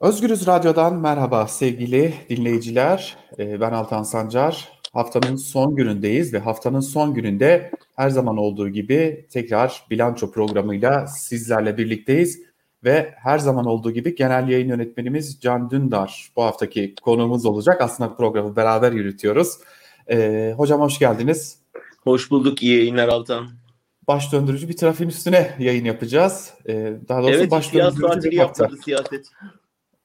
Özgürüz 0.00 0.46
Radyo'dan 0.46 0.96
merhaba 0.96 1.46
sevgili 1.46 2.14
dinleyiciler. 2.28 3.16
Ee, 3.38 3.60
ben 3.60 3.72
Altan 3.72 4.02
Sancar. 4.02 4.68
Haftanın 4.92 5.36
son 5.36 5.76
günündeyiz 5.76 6.32
ve 6.32 6.38
haftanın 6.38 6.80
son 6.80 7.14
gününde 7.14 7.70
her 7.96 8.10
zaman 8.10 8.36
olduğu 8.36 8.68
gibi 8.68 9.26
tekrar 9.30 9.86
bilanço 9.90 10.30
programıyla 10.30 11.06
sizlerle 11.06 11.76
birlikteyiz. 11.76 12.42
Ve 12.84 13.14
her 13.16 13.38
zaman 13.38 13.66
olduğu 13.66 13.90
gibi 13.90 14.14
genel 14.14 14.48
yayın 14.48 14.68
yönetmenimiz 14.68 15.40
Can 15.40 15.70
Dündar 15.70 16.32
bu 16.36 16.42
haftaki 16.42 16.94
konuğumuz 17.02 17.46
olacak. 17.46 17.80
Aslında 17.80 18.16
programı 18.16 18.56
beraber 18.56 18.92
yürütüyoruz. 18.92 19.58
Ee, 20.10 20.54
hocam 20.56 20.80
hoş 20.80 20.98
geldiniz. 20.98 21.58
Hoş 22.04 22.30
bulduk. 22.30 22.62
İyi 22.62 22.78
yayınlar 22.78 23.08
Altan. 23.08 23.48
Baş 24.08 24.32
döndürücü 24.32 24.68
bir 24.68 24.76
trafiğin 24.76 25.10
üstüne 25.10 25.54
yayın 25.58 25.84
yapacağız. 25.84 26.54
Ee, 26.68 26.92
daha 27.08 27.22
doğrusu 27.22 27.38
evet, 27.38 27.50
baş 27.50 27.74
döndürücü 27.74 28.30
bir 28.30 28.38
hafta. 28.38 28.68
siyaset. 28.84 29.26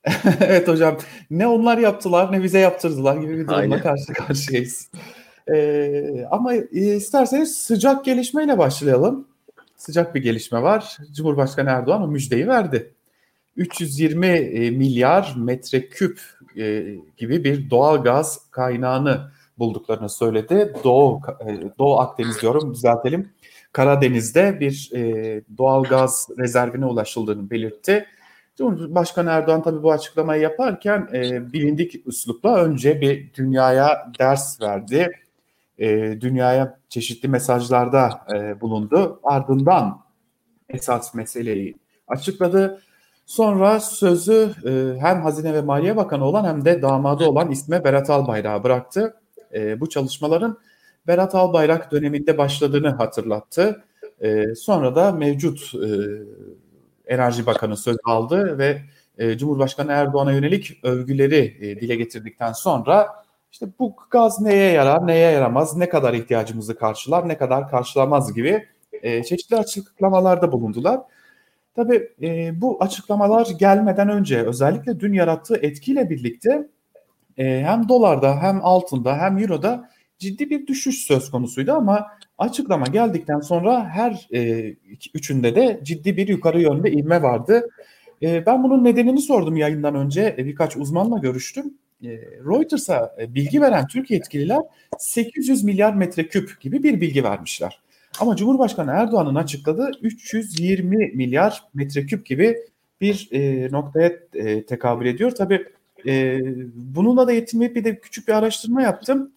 evet 0.40 0.68
hocam 0.68 0.98
ne 1.32 1.48
onlar 1.48 1.78
yaptılar 1.78 2.32
ne 2.32 2.44
bize 2.44 2.60
yaptırdılar 2.60 3.18
gibi 3.18 3.34
bir 3.34 3.48
durumla 3.48 3.56
Aynen. 3.56 3.82
karşı 3.82 4.14
karşıyayız. 4.14 4.90
Ee, 5.54 6.26
ama 6.32 6.54
isterseniz 6.54 7.58
sıcak 7.58 8.06
gelişmeyle 8.06 8.58
başlayalım. 8.58 9.28
Sıcak 9.76 10.16
bir 10.16 10.24
gelişme 10.24 10.62
var. 10.62 10.98
Cumhurbaşkanı 11.16 11.70
Erdoğan 11.70 12.02
o 12.02 12.08
müjdeyi 12.08 12.48
verdi. 12.48 12.94
320 13.56 14.28
e, 14.28 14.72
milyar 14.72 15.34
metreküp 15.38 16.22
e, 16.58 16.96
gibi 17.18 17.44
bir 17.44 17.70
doğal 17.70 18.04
gaz 18.04 18.52
kaynağını 18.52 19.32
bulduklarını 19.58 20.10
söyledi. 20.10 20.74
Doğu 20.84 21.22
e, 21.48 21.78
Doğu 21.80 22.00
Akdeniz 22.00 22.42
diyorum 22.42 22.74
düzeltelim. 22.74 23.30
Karadeniz'de 23.72 24.60
bir 24.60 24.90
doğal 25.58 25.84
gaz 25.84 26.28
rezervine 26.38 26.86
ulaşıldığını 26.86 27.50
belirtti. 27.50 28.06
Cumhurbaşkanı 28.58 29.30
Erdoğan 29.30 29.64
tabii 29.64 29.84
bu 29.84 29.92
açıklamayı 29.92 30.42
yaparken 30.42 31.10
e, 31.14 31.54
bilindik 31.54 32.08
üslupla 32.08 32.56
önce 32.56 33.02
bir 33.02 33.34
dünyaya 33.34 34.12
ders 34.20 34.62
verdi. 34.62 35.12
E, 35.78 36.18
dünyaya 36.22 36.80
çeşitli 36.90 37.30
mesajlarda 37.30 38.10
e, 38.36 38.62
bulundu. 38.62 39.20
Ardından 39.24 40.02
esas 40.70 41.14
meseleyi 41.14 41.76
açıkladı. 42.08 42.82
Sonra 43.26 43.80
sözü 43.80 44.52
e, 44.66 45.00
hem 45.00 45.22
Hazine 45.22 45.54
ve 45.54 45.62
Maliye 45.62 45.96
Bakanı 45.96 46.26
olan 46.26 46.46
hem 46.46 46.66
de 46.66 46.82
damadı 46.82 47.26
olan 47.26 47.52
isme 47.52 47.84
Berat 47.84 48.10
Albayrak'a 48.10 48.64
bıraktı. 48.64 49.16
E, 49.54 49.80
bu 49.80 49.90
çalışmaların 49.90 50.58
Berat 51.08 51.36
Albayrak 51.36 51.92
döneminde 51.92 52.38
başladığını 52.38 52.90
hatırlattı. 52.90 53.84
E, 54.22 54.56
sonra 54.56 54.96
da 54.96 55.12
mevcut 55.12 55.72
e, 55.76 55.90
Enerji 57.08 57.46
Bakanı 57.46 57.78
söz 57.78 57.98
aldı 58.04 58.58
ve 58.58 58.82
e, 59.18 59.38
Cumhurbaşkanı 59.38 59.92
Erdoğan'a 59.92 60.32
yönelik 60.32 60.80
övgüleri 60.84 61.58
e, 61.62 61.82
dile 61.82 61.96
getirdikten 61.96 62.52
sonra 62.52 63.24
işte 63.52 63.66
bu 63.80 63.96
gaz 64.10 64.42
neye 64.42 64.72
yarar, 64.72 65.08
neye 65.08 65.32
yaramaz, 65.32 65.78
ne 65.78 65.90
kadar 65.90 66.14
ihtiyacımızı 66.14 66.76
karşılar, 66.76 67.28
ne 67.28 67.38
kadar 67.38 67.70
karşılamaz 67.70 68.34
gibi 68.34 68.68
e, 69.04 69.24
çeşitli 69.24 69.56
açıklamalarda 69.56 70.52
bulundular. 70.52 71.00
Tabii 71.76 72.10
e, 72.22 72.62
bu 72.62 72.84
açıklamalar 72.84 73.48
gelmeden 73.60 74.10
önce 74.10 74.42
özellikle 74.42 75.00
dün 75.00 75.14
yarattığı 75.14 75.56
etkiyle 75.56 76.10
birlikte 76.10 76.68
e, 77.38 77.64
hem 77.66 77.90
dolarda 77.90 78.42
hem 78.42 78.66
altında 78.66 79.18
hem 79.18 79.38
euroda 79.38 79.90
ciddi 80.20 80.50
bir 80.50 80.68
düşüş 80.68 80.98
söz 80.98 81.32
konusuydu 81.32 81.72
ama 81.72 82.08
açıklama 82.38 82.86
geldikten 82.86 83.40
sonra 83.40 83.90
her 83.90 84.28
e, 84.34 84.74
üçünde 85.14 85.56
de 85.56 85.80
ciddi 85.84 86.18
bir 86.18 86.28
yukarı 86.28 86.62
yönde 86.62 86.92
ivme 86.92 87.22
vardı. 87.22 87.70
E, 88.22 88.46
ben 88.46 88.64
bunun 88.64 88.84
nedenini 88.84 89.22
sordum 89.22 89.58
yayından 89.58 89.96
önce. 89.96 90.36
E, 90.38 90.46
birkaç 90.46 90.78
uzmanla 90.78 91.18
görüştüm. 91.18 91.74
E, 92.04 92.10
Reuters'a 92.50 93.16
e, 93.22 93.36
bilgi 93.36 93.62
veren 93.62 93.88
Türk 93.88 94.12
yetkililer 94.12 94.62
800 94.98 95.64
milyar 95.64 95.94
metreküp 95.94 96.62
gibi 96.62 96.84
bir 96.84 97.02
bilgi 97.02 97.24
vermişler. 97.24 97.80
Ama 98.20 98.36
Cumhurbaşkanı 98.36 98.92
Erdoğan'ın 98.92 99.36
açıkladığı 99.36 99.92
320 100.02 101.12
milyar 101.14 101.64
metreküp 101.74 102.26
gibi 102.26 102.58
bir 103.02 103.30
e, 103.32 103.72
noktaya 103.72 104.12
e, 104.34 104.66
tekabül 104.66 105.06
ediyor. 105.06 105.32
Tabii 105.32 105.66
e, 106.08 106.40
bununla 106.76 107.28
da 107.28 107.32
yetinmeyip 107.32 107.76
bir 107.76 107.84
de 107.84 108.00
küçük 108.00 108.28
bir 108.28 108.34
araştırma 108.34 108.82
yaptım 108.82 109.32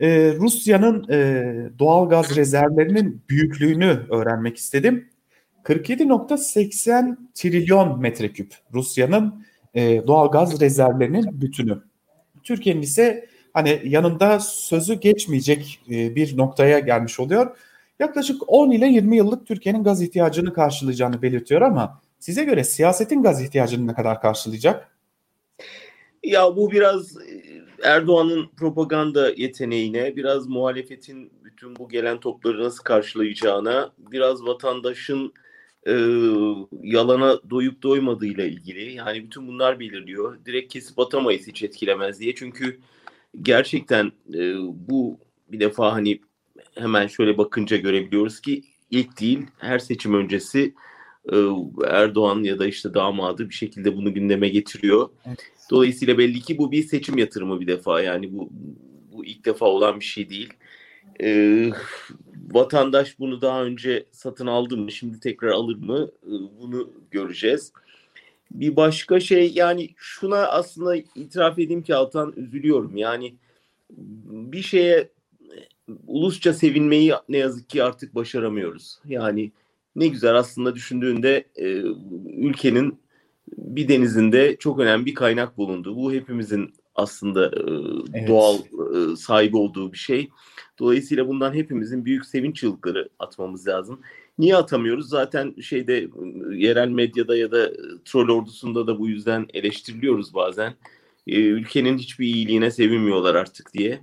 e, 0.00 0.34
Rusya'nın 0.34 1.06
e, 1.10 1.44
doğal 1.78 2.08
gaz 2.08 2.36
rezervlerinin 2.36 3.22
büyüklüğünü 3.28 4.00
öğrenmek 4.10 4.56
istedim. 4.56 5.08
47.80 5.64 7.16
trilyon 7.34 8.00
metreküp 8.00 8.54
Rusya'nın 8.74 9.44
e, 9.74 10.06
doğal 10.06 10.30
gaz 10.30 10.60
rezervlerinin 10.60 11.40
bütünü. 11.40 11.78
Türkiye'nin 12.42 12.82
ise 12.82 13.26
hani 13.52 13.82
yanında 13.84 14.40
sözü 14.40 14.94
geçmeyecek 14.94 15.80
e, 15.90 16.14
bir 16.14 16.36
noktaya 16.36 16.78
gelmiş 16.78 17.20
oluyor. 17.20 17.56
Yaklaşık 17.98 18.42
10 18.46 18.70
ile 18.70 18.86
20 18.86 19.16
yıllık 19.16 19.46
Türkiye'nin 19.46 19.84
gaz 19.84 20.02
ihtiyacını 20.02 20.52
karşılayacağını 20.52 21.22
belirtiyor 21.22 21.60
ama 21.62 22.00
size 22.18 22.44
göre 22.44 22.64
siyasetin 22.64 23.22
gaz 23.22 23.42
ihtiyacını 23.42 23.86
ne 23.86 23.94
kadar 23.94 24.20
karşılayacak? 24.20 24.96
Ya 26.24 26.56
bu 26.56 26.70
biraz 26.70 27.16
Erdoğan'ın 27.82 28.48
propaganda 28.56 29.30
yeteneğine, 29.36 30.16
biraz 30.16 30.46
muhalefetin 30.46 31.32
bütün 31.44 31.76
bu 31.76 31.88
gelen 31.88 32.20
topları 32.20 32.64
nasıl 32.64 32.84
karşılayacağına, 32.84 33.92
biraz 33.98 34.46
vatandaşın 34.46 35.32
e, 35.86 35.92
yalana 36.82 37.50
doyup 37.50 37.82
doymadığıyla 37.82 38.44
ilgili. 38.44 38.92
Yani 38.92 39.24
bütün 39.24 39.48
bunlar 39.48 39.80
belirliyor. 39.80 40.38
Direkt 40.46 40.72
kesip 40.72 40.98
atamayız 40.98 41.46
hiç 41.46 41.62
etkilemez 41.62 42.20
diye. 42.20 42.34
Çünkü 42.34 42.80
gerçekten 43.42 44.12
e, 44.34 44.54
bu 44.72 45.18
bir 45.48 45.60
defa 45.60 45.92
hani 45.92 46.20
hemen 46.74 47.06
şöyle 47.06 47.38
bakınca 47.38 47.76
görebiliyoruz 47.76 48.40
ki 48.40 48.62
ilk 48.90 49.20
değil 49.20 49.46
her 49.58 49.78
seçim 49.78 50.14
öncesi 50.14 50.74
e, 51.32 51.36
Erdoğan 51.86 52.42
ya 52.42 52.58
da 52.58 52.66
işte 52.66 52.94
damadı 52.94 53.48
bir 53.48 53.54
şekilde 53.54 53.96
bunu 53.96 54.14
gündeme 54.14 54.48
getiriyor. 54.48 55.08
Evet. 55.26 55.52
Dolayısıyla 55.70 56.18
belli 56.18 56.40
ki 56.40 56.58
bu 56.58 56.72
bir 56.72 56.82
seçim 56.82 57.18
yatırımı 57.18 57.60
bir 57.60 57.66
defa 57.66 58.02
yani 58.02 58.38
bu 58.38 58.50
bu 59.12 59.24
ilk 59.24 59.44
defa 59.44 59.66
olan 59.66 60.00
bir 60.00 60.04
şey 60.04 60.30
değil. 60.30 60.52
Ee, 61.22 61.70
vatandaş 62.50 63.18
bunu 63.18 63.42
daha 63.42 63.64
önce 63.64 64.06
satın 64.12 64.46
aldı 64.46 64.76
mı 64.76 64.92
şimdi 64.92 65.20
tekrar 65.20 65.48
alır 65.48 65.76
mı 65.76 66.10
ee, 66.22 66.30
bunu 66.60 66.90
göreceğiz. 67.10 67.72
Bir 68.50 68.76
başka 68.76 69.20
şey 69.20 69.52
yani 69.54 69.90
şuna 69.96 70.36
aslında 70.36 70.96
itiraf 70.96 71.58
edeyim 71.58 71.82
ki 71.82 71.94
Altan 71.94 72.32
üzülüyorum 72.36 72.96
yani 72.96 73.34
bir 74.30 74.62
şeye 74.62 75.08
ulusça 76.06 76.52
sevinmeyi 76.52 77.12
ne 77.28 77.38
yazık 77.38 77.70
ki 77.70 77.84
artık 77.84 78.14
başaramıyoruz. 78.14 78.98
Yani 79.04 79.52
ne 79.96 80.08
güzel 80.08 80.34
aslında 80.34 80.74
düşündüğünde 80.74 81.44
e, 81.56 81.66
ülkenin 82.36 82.98
bir 83.56 83.88
denizinde 83.88 84.56
çok 84.56 84.78
önemli 84.78 85.06
bir 85.06 85.14
kaynak 85.14 85.56
bulundu. 85.56 85.96
Bu 85.96 86.12
hepimizin 86.12 86.74
aslında 86.94 87.46
e, 87.46 87.60
evet. 88.14 88.28
doğal 88.28 88.56
e, 88.56 89.16
sahibi 89.16 89.56
olduğu 89.56 89.92
bir 89.92 89.98
şey. 89.98 90.28
Dolayısıyla 90.78 91.28
bundan 91.28 91.54
hepimizin 91.54 92.04
büyük 92.04 92.26
sevinç 92.26 92.56
çığlıkları 92.56 93.08
atmamız 93.18 93.68
lazım. 93.68 94.00
Niye 94.38 94.56
atamıyoruz? 94.56 95.08
Zaten 95.08 95.54
şeyde 95.60 96.08
yerel 96.52 96.88
medyada 96.88 97.36
ya 97.36 97.50
da 97.50 97.72
troll 98.04 98.28
ordusunda 98.28 98.86
da 98.86 98.98
bu 98.98 99.08
yüzden 99.08 99.46
eleştiriliyoruz 99.54 100.34
bazen. 100.34 100.74
E, 101.26 101.36
ülkenin 101.36 101.98
hiçbir 101.98 102.26
iyiliğine 102.26 102.70
sevinmiyorlar 102.70 103.34
artık 103.34 103.74
diye. 103.74 104.00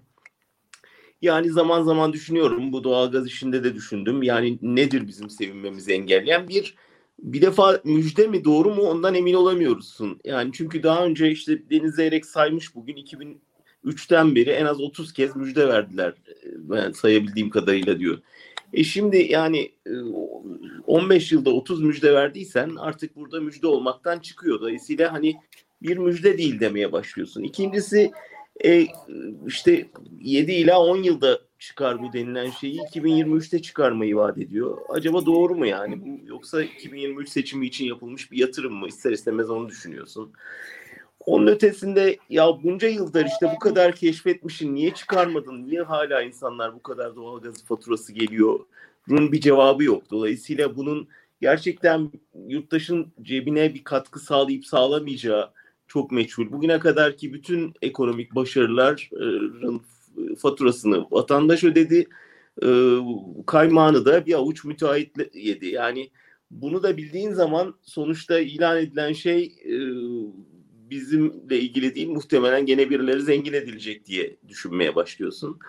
Yani 1.21 1.49
zaman 1.49 1.83
zaman 1.83 2.13
düşünüyorum. 2.13 2.71
Bu 2.71 2.83
doğalgaz 2.83 3.27
işinde 3.27 3.63
de 3.63 3.75
düşündüm. 3.75 4.23
Yani 4.23 4.59
nedir 4.61 5.07
bizim 5.07 5.29
sevinmemizi 5.29 5.91
engelleyen? 5.91 6.47
Bir 6.47 6.75
bir 7.19 7.41
defa 7.41 7.81
müjde 7.83 8.27
mi 8.27 8.43
doğru 8.45 8.75
mu 8.75 8.81
ondan 8.81 9.15
emin 9.15 9.33
olamıyorsun. 9.33 10.19
Yani 10.25 10.51
çünkü 10.53 10.83
daha 10.83 11.05
önce 11.05 11.31
işte 11.31 11.69
Deniz 11.69 11.95
Zeyrek 11.95 12.25
saymış 12.25 12.75
bugün 12.75 12.95
2003'ten 13.85 14.35
beri 14.35 14.49
en 14.49 14.65
az 14.65 14.81
30 14.81 15.13
kez 15.13 15.35
müjde 15.35 15.67
verdiler. 15.67 16.13
Ben 16.45 16.91
sayabildiğim 16.91 17.49
kadarıyla 17.49 17.99
diyor. 17.99 18.17
E 18.73 18.83
şimdi 18.83 19.17
yani 19.17 19.71
15 20.87 21.31
yılda 21.31 21.49
30 21.49 21.81
müjde 21.81 22.13
verdiysen 22.13 22.75
artık 22.79 23.15
burada 23.15 23.39
müjde 23.39 23.67
olmaktan 23.67 24.19
çıkıyor. 24.19 24.61
Dolayısıyla 24.61 25.13
hani 25.13 25.35
bir 25.81 25.97
müjde 25.97 26.37
değil 26.37 26.59
demeye 26.59 26.91
başlıyorsun. 26.91 27.43
İkincisi 27.43 28.11
e, 28.65 28.87
işte 29.47 29.85
7 30.21 30.51
ila 30.51 30.79
10 30.79 31.03
yılda 31.03 31.39
çıkar 31.59 32.01
bu 32.01 32.13
denilen 32.13 32.49
şeyi 32.49 32.79
2023'te 32.79 33.61
çıkarmayı 33.61 34.15
vaat 34.15 34.37
ediyor. 34.37 34.77
Acaba 34.89 35.25
doğru 35.25 35.55
mu 35.55 35.65
yani? 35.65 36.21
Yoksa 36.25 36.63
2023 36.63 37.29
seçimi 37.29 37.65
için 37.65 37.85
yapılmış 37.85 38.31
bir 38.31 38.37
yatırım 38.37 38.73
mı? 38.73 38.87
İster 38.87 39.11
istemez 39.11 39.49
onu 39.49 39.69
düşünüyorsun. 39.69 40.31
Onun 41.19 41.47
ötesinde 41.47 42.17
ya 42.29 42.63
bunca 42.63 42.87
yıldır 42.87 43.25
işte 43.25 43.51
bu 43.55 43.59
kadar 43.59 43.95
keşfetmişsin 43.95 44.75
niye 44.75 44.93
çıkarmadın? 44.93 45.65
Niye 45.65 45.81
hala 45.81 46.21
insanlar 46.21 46.75
bu 46.75 46.83
kadar 46.83 47.15
doğalgaz 47.15 47.65
faturası 47.65 48.13
geliyor? 48.13 48.59
Bunun 49.07 49.31
bir 49.31 49.41
cevabı 49.41 49.83
yok. 49.83 50.03
Dolayısıyla 50.11 50.75
bunun 50.75 51.07
gerçekten 51.41 52.11
yurttaşın 52.47 53.13
cebine 53.21 53.73
bir 53.73 53.83
katkı 53.83 54.19
sağlayıp 54.19 54.65
sağlamayacağı 54.65 55.51
çok 55.87 56.11
meçhul. 56.11 56.51
Bugüne 56.51 56.79
kadarki 56.79 57.33
bütün 57.33 57.73
ekonomik 57.81 58.35
başarıların 58.35 59.81
faturasını 60.37 61.05
vatandaş 61.11 61.63
ödedi. 61.63 62.07
E, 62.63 62.97
kaymağını 63.45 64.05
da 64.05 64.25
bir 64.25 64.33
avuç 64.33 64.63
müteahhit 64.63 65.35
yedi. 65.35 65.67
Yani 65.67 66.09
bunu 66.51 66.83
da 66.83 66.97
bildiğin 66.97 67.33
zaman 67.33 67.75
sonuçta 67.81 68.39
ilan 68.39 68.77
edilen 68.77 69.13
şey 69.13 69.43
e, 69.65 69.73
bizimle 70.89 71.59
ilgili 71.59 71.95
değil 71.95 72.09
muhtemelen 72.09 72.65
gene 72.65 72.89
birileri 72.89 73.21
zengin 73.21 73.53
edilecek 73.53 74.05
diye 74.05 74.37
düşünmeye 74.47 74.95
başlıyorsun. 74.95 75.59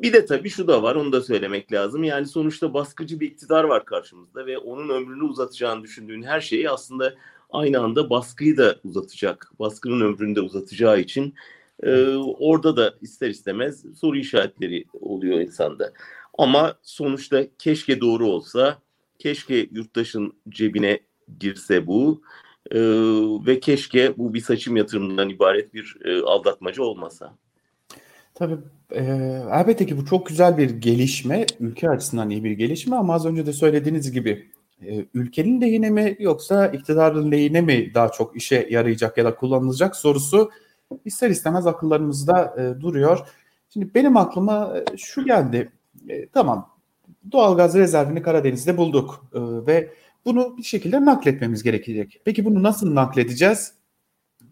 Bir 0.00 0.12
de 0.12 0.26
tabii 0.26 0.50
şu 0.50 0.68
da 0.68 0.82
var 0.82 0.94
onu 0.94 1.12
da 1.12 1.20
söylemek 1.20 1.72
lazım. 1.72 2.04
Yani 2.04 2.26
sonuçta 2.26 2.74
baskıcı 2.74 3.20
bir 3.20 3.30
iktidar 3.30 3.64
var 3.64 3.84
karşımızda 3.84 4.46
ve 4.46 4.58
onun 4.58 4.88
ömrünü 4.88 5.22
uzatacağını 5.22 5.82
düşündüğün 5.82 6.22
her 6.22 6.40
şeyi 6.40 6.70
aslında 6.70 7.14
aynı 7.52 7.80
anda 7.80 8.10
baskıyı 8.10 8.56
da 8.56 8.76
uzatacak. 8.84 9.52
Baskının 9.58 10.00
ömrünü 10.00 10.36
de 10.36 10.40
uzatacağı 10.40 11.00
için 11.00 11.34
e, 11.82 12.14
orada 12.16 12.76
da 12.76 12.94
ister 13.00 13.28
istemez 13.30 13.84
soru 14.00 14.18
işaretleri 14.18 14.84
oluyor 15.00 15.40
insanda. 15.40 15.92
Ama 16.38 16.74
sonuçta 16.82 17.46
keşke 17.58 18.00
doğru 18.00 18.26
olsa, 18.26 18.78
keşke 19.18 19.68
yurttaşın 19.72 20.32
cebine 20.48 21.00
girse 21.40 21.86
bu 21.86 22.22
e, 22.70 22.80
ve 23.46 23.60
keşke 23.60 24.18
bu 24.18 24.34
bir 24.34 24.40
saçım 24.40 24.76
yatırımından 24.76 25.28
ibaret 25.28 25.74
bir 25.74 25.96
e, 26.04 26.22
aldatmaca 26.22 26.82
olmasa. 26.82 27.34
Tabii 28.34 28.56
e, 28.92 29.02
elbette 29.52 29.86
ki 29.86 29.96
bu 29.96 30.04
çok 30.04 30.26
güzel 30.26 30.58
bir 30.58 30.70
gelişme, 30.70 31.46
ülke 31.60 31.90
açısından 31.90 32.30
iyi 32.30 32.44
bir 32.44 32.50
gelişme 32.50 32.96
ama 32.96 33.14
az 33.14 33.26
önce 33.26 33.46
de 33.46 33.52
söylediğiniz 33.52 34.12
gibi 34.12 34.50
e, 34.86 35.06
ülkenin 35.14 35.60
lehine 35.60 35.90
mi 35.90 36.16
yoksa 36.18 36.66
iktidarın 36.66 37.32
lehine 37.32 37.60
mi 37.60 37.94
daha 37.94 38.12
çok 38.12 38.36
işe 38.36 38.66
yarayacak 38.70 39.18
ya 39.18 39.24
da 39.24 39.34
kullanılacak 39.36 39.96
sorusu 39.96 40.50
ister 41.04 41.30
istemez 41.30 41.66
akıllarımızda 41.66 42.54
e, 42.58 42.80
duruyor. 42.80 43.18
Şimdi 43.72 43.94
benim 43.94 44.16
aklıma 44.16 44.74
e, 44.76 44.96
şu 44.96 45.24
geldi, 45.24 45.72
e, 46.08 46.28
tamam 46.28 46.70
doğalgaz 47.32 47.74
rezervini 47.74 48.22
Karadeniz'de 48.22 48.76
bulduk 48.76 49.26
e, 49.34 49.40
ve 49.66 49.90
bunu 50.24 50.56
bir 50.56 50.62
şekilde 50.62 51.04
nakletmemiz 51.04 51.62
gerekecek. 51.62 52.20
Peki 52.24 52.44
bunu 52.44 52.62
nasıl 52.62 52.94
nakledeceğiz? 52.94 53.74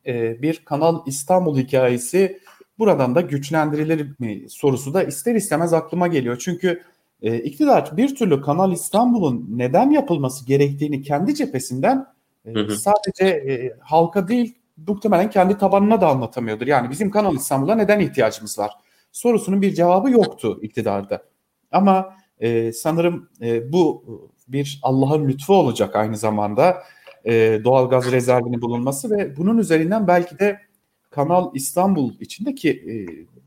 E, 0.07 0.43
bir 0.43 0.65
Kanal 0.65 1.07
İstanbul 1.07 1.59
hikayesi 1.59 2.39
buradan 2.79 3.15
da 3.15 3.21
güçlendirilir 3.21 4.09
mi 4.19 4.45
sorusu 4.49 4.95
da 4.95 5.03
ister 5.03 5.35
istemez 5.35 5.73
aklıma 5.73 6.07
geliyor. 6.07 6.39
Çünkü 6.39 6.83
e, 7.23 7.39
iktidar 7.39 7.97
bir 7.97 8.15
türlü 8.15 8.41
Kanal 8.41 8.73
İstanbul'un 8.73 9.47
neden 9.51 9.91
yapılması 9.91 10.47
gerektiğini 10.47 11.03
kendi 11.03 11.35
cephesinden 11.35 12.07
e, 12.47 12.55
hı 12.55 12.61
hı. 12.61 12.77
sadece 12.77 13.25
e, 13.25 13.73
halka 13.81 14.29
değil 14.29 14.55
muhtemelen 14.87 15.31
kendi 15.31 15.59
tabanına 15.59 16.01
da 16.01 16.09
anlatamıyordur. 16.09 16.67
Yani 16.67 16.91
bizim 16.91 17.11
Kanal 17.11 17.35
İstanbul'a 17.35 17.75
neden 17.75 18.01
ihtiyacımız 18.01 18.59
var? 18.59 18.71
Sorusunun 19.13 19.63
bir 19.63 19.75
cevabı 19.75 20.11
yoktu 20.11 20.59
iktidarda. 20.63 21.23
Ama 21.73 22.15
e, 22.41 22.73
sanırım 22.73 23.29
e, 23.43 23.73
bu 23.73 24.05
bir 24.49 24.81
Allah'ın 24.83 25.29
lütfu 25.29 25.55
olacak 25.55 25.97
aynı 25.97 26.17
zamanda 26.17 26.83
e, 27.25 27.61
doğalgaz 27.65 28.13
rezervini 28.13 28.61
bulunması 28.63 29.11
ve 29.11 29.37
bunun 29.37 29.59
üzerinden 29.59 30.07
belki 30.07 30.39
de 30.39 30.59
Kanal 31.11 31.51
İstanbul 31.55 32.13
içindeki 32.21 32.71
e, 32.71 32.95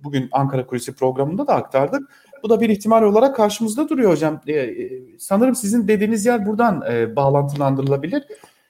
bugün 0.03 0.29
Ankara 0.31 0.67
Kulisi 0.67 0.95
programında 0.95 1.47
da 1.47 1.56
aktardık. 1.56 2.09
Bu 2.43 2.49
da 2.49 2.61
bir 2.61 2.69
ihtimal 2.69 3.03
olarak 3.03 3.35
karşımızda 3.35 3.89
duruyor 3.89 4.11
hocam. 4.11 4.41
E, 4.47 4.53
e, 4.53 4.89
sanırım 5.19 5.55
sizin 5.55 5.88
dediğiniz 5.88 6.25
yer 6.25 6.45
buradan 6.45 6.83
e, 6.91 7.15
bağlantılandırılabilir. 7.15 8.23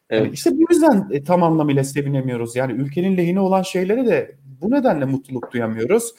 Evet. 0.10 0.24
Yani 0.24 0.34
işte 0.34 0.52
bu 0.58 0.74
yüzden 0.74 1.08
e, 1.12 1.24
tam 1.24 1.44
anlamıyla 1.44 1.84
sevinemiyoruz. 1.84 2.56
Yani 2.56 2.74
ülkenin 2.74 3.18
lehine 3.18 3.40
olan 3.40 3.62
şeylere 3.62 4.08
de 4.08 4.36
bu 4.62 4.72
nedenle 4.72 5.06
mutluluk 5.06 5.54
duyamıyoruz. 5.54 6.16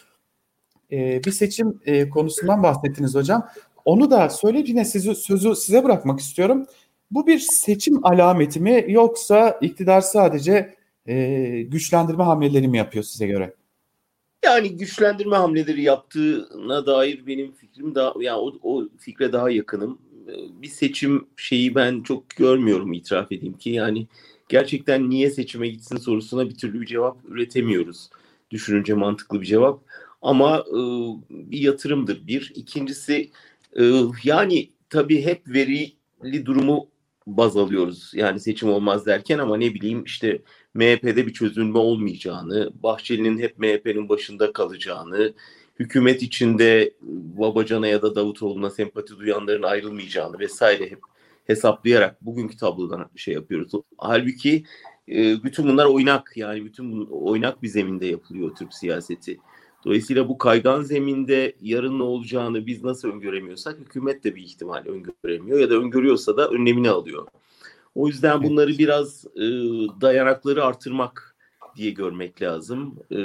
E, 0.93 1.25
bir 1.25 1.31
seçim 1.31 1.81
e, 1.87 2.09
konusundan 2.09 2.63
bahsettiniz 2.63 3.15
hocam. 3.15 3.49
Onu 3.85 4.11
da 4.11 4.29
söyleyip 4.29 4.69
yine 4.69 4.85
sizi, 4.85 5.15
sözü 5.15 5.57
size 5.57 5.85
bırakmak 5.85 6.21
istiyorum. 6.21 6.67
Bu 7.11 7.27
bir 7.27 7.39
seçim 7.39 8.07
alameti 8.07 8.61
mi 8.61 8.85
yoksa 8.89 9.59
iktidar 9.61 10.01
sadece 10.01 10.75
e, 11.07 11.63
güçlendirme 11.63 12.25
hamleleri 12.25 12.69
mi 12.69 12.79
yapıyor 12.79 13.05
size 13.05 13.27
göre? 13.27 13.55
Yani 14.45 14.77
güçlendirme 14.77 15.37
hamleleri 15.37 15.83
yaptığına 15.83 16.87
dair 16.87 17.27
benim 17.27 17.53
fikrim 17.53 17.95
daha 17.95 18.15
yani 18.21 18.39
o, 18.39 18.53
o 18.63 18.89
fikre 18.99 19.33
daha 19.33 19.51
yakınım. 19.51 19.99
Bir 20.63 20.69
seçim 20.69 21.27
şeyi 21.37 21.75
ben 21.75 22.03
çok 22.03 22.31
görmüyorum 22.31 22.93
itiraf 22.93 23.33
edeyim 23.33 23.59
ki 23.59 23.71
yani 23.71 24.07
gerçekten 24.49 25.11
niye 25.11 25.31
seçime 25.31 25.69
gitsin 25.69 25.97
sorusuna 25.97 26.49
bir 26.49 26.55
türlü 26.55 26.81
bir 26.81 26.87
cevap 26.87 27.17
üretemiyoruz. 27.29 28.11
Düşününce 28.51 28.95
mantıklı 28.95 29.41
bir 29.41 29.47
cevap. 29.47 29.81
Ama 30.23 30.65
e, 30.69 30.79
bir 31.31 31.59
yatırımdır 31.59 32.27
bir. 32.27 32.53
İkincisi 32.55 33.31
e, 33.79 33.93
yani 34.25 34.71
tabii 34.91 35.25
hep 35.25 35.49
verili 35.49 36.47
durumu 36.47 36.89
baz 37.27 37.57
alıyoruz. 37.57 38.11
Yani 38.15 38.41
seçim 38.41 38.69
olmaz 38.69 39.07
derken 39.07 39.39
ama 39.39 39.57
ne 39.57 39.75
bileyim 39.75 40.05
işte 40.05 40.43
MHP'de 40.75 41.27
bir 41.27 41.33
çözülme 41.33 41.79
olmayacağını, 41.79 42.71
Bahçeli'nin 42.83 43.39
hep 43.39 43.59
MHP'nin 43.59 44.09
başında 44.09 44.53
kalacağını, 44.53 45.35
hükümet 45.79 46.23
içinde 46.23 46.93
Babacan'a 47.39 47.87
ya 47.87 48.03
da 48.03 48.15
Davutoğlu'na 48.15 48.71
sempati 48.71 49.19
duyanların 49.19 49.63
ayrılmayacağını 49.63 50.39
vesaire 50.39 50.91
hep 50.91 51.01
hesaplayarak 51.47 52.25
bugünkü 52.25 52.57
tablodan 52.57 53.11
şey 53.17 53.35
yapıyoruz. 53.35 53.73
Halbuki 53.99 54.65
bütün 55.45 55.69
bunlar 55.69 55.87
oynak 55.87 56.33
yani 56.37 56.65
bütün 56.65 57.07
oynak 57.07 57.63
bir 57.63 57.69
zeminde 57.69 58.07
yapılıyor 58.07 58.57
Türk 58.57 58.75
siyaseti. 58.75 59.39
Dolayısıyla 59.85 60.29
bu 60.29 60.39
kaygan 60.39 60.83
zeminde 60.83 61.57
yarın 61.61 61.99
ne 61.99 62.03
olacağını 62.03 62.67
biz 62.67 62.85
nasıl 62.85 63.09
öngöremiyorsak 63.09 63.79
hükümet 63.79 64.25
de 64.25 64.35
bir 64.35 64.43
ihtimal 64.43 64.85
öngöremiyor 64.87 65.59
ya 65.59 65.71
da 65.71 65.75
öngörüyorsa 65.75 66.37
da 66.37 66.49
önlemini 66.49 66.91
alıyor. 66.91 67.27
O 67.95 68.07
yüzden 68.07 68.43
bunları 68.43 68.79
biraz 68.79 69.25
e, 69.37 69.41
dayanakları 70.01 70.65
artırmak 70.65 71.37
diye 71.77 71.91
görmek 71.91 72.43
lazım. 72.43 72.95
E, 73.11 73.19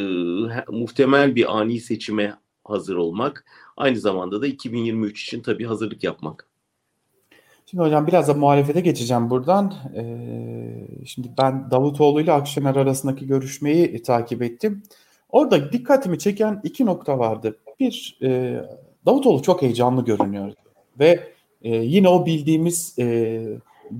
muhtemel 0.71 1.35
bir 1.35 1.57
ani 1.57 1.79
seçime 1.79 2.35
hazır 2.63 2.95
olmak. 2.95 3.45
Aynı 3.77 3.99
zamanda 3.99 4.41
da 4.41 4.47
2023 4.47 5.23
için 5.23 5.41
tabii 5.41 5.65
hazırlık 5.65 6.03
yapmak. 6.03 6.47
Şimdi 7.65 7.83
hocam 7.83 8.07
biraz 8.07 8.27
da 8.27 8.33
muhalefete 8.33 8.81
geçeceğim 8.81 9.29
buradan. 9.29 9.73
Ee, 9.95 10.87
şimdi 11.05 11.29
ben 11.37 11.71
Davutoğlu 11.71 12.21
ile 12.21 12.31
Akşener 12.31 12.75
arasındaki 12.75 13.27
görüşmeyi 13.27 14.03
takip 14.03 14.41
ettim. 14.41 14.83
Orada 15.29 15.71
dikkatimi 15.71 16.19
çeken 16.19 16.61
iki 16.63 16.85
nokta 16.85 17.19
vardı. 17.19 17.57
Bir, 17.79 18.17
e, 18.23 18.61
Davutoğlu 19.05 19.41
çok 19.41 19.61
heyecanlı 19.61 20.05
görünüyor 20.05 20.53
ve 20.99 21.19
e, 21.61 21.75
yine 21.75 22.09
o 22.09 22.25
bildiğimiz 22.25 22.95
e, 22.99 23.39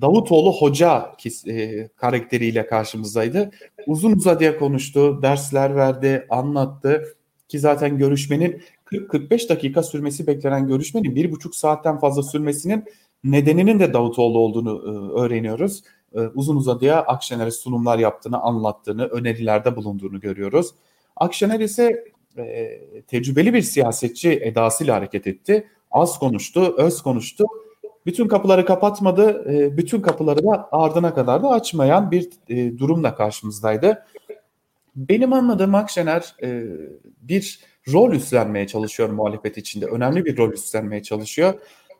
Davutoğlu 0.01 0.53
hoca 0.53 1.11
e, 1.47 1.87
karakteriyle 1.87 2.67
karşımızdaydı. 2.67 3.51
Uzun 3.87 4.11
uzadıya 4.11 4.59
konuştu, 4.59 5.19
dersler 5.21 5.75
verdi, 5.75 6.25
anlattı 6.29 7.03
ki 7.47 7.59
zaten 7.59 7.97
görüşmenin 7.97 8.61
40-45 8.85 9.49
dakika 9.49 9.83
sürmesi 9.83 10.27
beklenen 10.27 10.67
görüşmenin 10.67 11.15
bir 11.15 11.31
buçuk 11.31 11.55
saatten 11.55 11.99
fazla 11.99 12.23
sürmesinin 12.23 12.83
nedeninin 13.23 13.79
de 13.79 13.93
Davutoğlu 13.93 14.39
olduğunu 14.39 14.69
e, 14.69 15.19
öğreniyoruz. 15.21 15.83
E, 16.15 16.19
uzun 16.19 16.55
uzadıya 16.55 17.01
Akşener'e 17.01 17.51
sunumlar 17.51 17.99
yaptığını, 17.99 18.39
anlattığını, 18.39 19.05
önerilerde 19.05 19.75
bulunduğunu 19.75 20.19
görüyoruz. 20.19 20.71
Akşener 21.19 21.59
ise 21.59 22.03
e, 22.37 22.81
tecrübeli 23.07 23.53
bir 23.53 23.61
siyasetçi 23.61 24.31
edasıyla 24.31 24.95
hareket 24.95 25.27
etti. 25.27 25.67
Az 25.91 26.19
konuştu, 26.19 26.75
öz 26.77 27.01
konuştu. 27.01 27.45
Bütün 28.05 28.27
kapıları 28.27 28.65
kapatmadı, 28.65 29.53
e, 29.53 29.77
bütün 29.77 30.01
kapıları 30.01 30.43
da 30.43 30.69
ardına 30.71 31.13
kadar 31.13 31.43
da 31.43 31.49
açmayan 31.49 32.11
bir 32.11 32.29
e, 32.49 32.77
durumla 32.77 33.15
karşımızdaydı. 33.15 34.05
Benim 34.95 35.33
anladığım 35.33 35.75
Akşener 35.75 36.35
e, 36.43 36.63
bir 37.21 37.59
rol 37.93 38.13
üstlenmeye 38.13 38.67
çalışıyor 38.67 39.09
muhalefet 39.09 39.57
içinde. 39.57 39.85
Önemli 39.85 40.25
bir 40.25 40.37
rol 40.37 40.53
üstlenmeye 40.53 41.03
çalışıyor. 41.03 41.53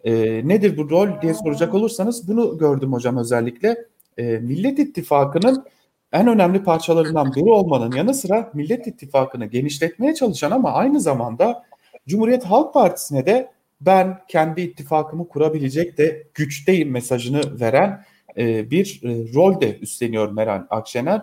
E, 0.04 0.14
nedir 0.48 0.78
bu 0.78 0.90
rol 0.90 1.22
diye 1.22 1.34
soracak 1.34 1.74
olursanız 1.74 2.28
bunu 2.28 2.58
gördüm 2.58 2.94
hocam 2.94 3.18
özellikle. 3.18 3.86
E, 4.18 4.24
Millet 4.24 4.80
İttifakı'nın 4.80 5.66
en 6.14 6.28
önemli 6.28 6.64
parçalarından 6.64 7.36
biri 7.36 7.50
olmanın 7.50 7.96
yanı 7.96 8.14
sıra 8.14 8.52
Millet 8.54 8.88
İttifakı'nı 8.88 9.46
genişletmeye 9.46 10.14
çalışan 10.14 10.52
ama 10.52 10.74
aynı 10.74 11.02
zamanda 11.02 11.64
Cumhuriyet 12.08 12.44
Halk 12.44 12.74
Partisi'ne 12.74 13.26
de 13.26 13.52
ben 13.82 14.20
kendi 14.28 14.62
ittifakımı 14.62 15.28
kurabilecek 15.28 15.98
de 15.98 16.28
güçteyim 16.34 16.92
mesajını 16.92 17.60
veren 17.60 18.04
e, 18.38 18.72
bir 18.72 19.02
e, 19.04 19.34
rol 19.34 19.62
de 19.62 19.80
üstleniyor 19.80 20.32
Meral 20.32 20.66
Akşener. 20.70 21.22